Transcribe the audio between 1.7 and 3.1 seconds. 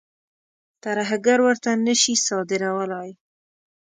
نه شي صادرولای.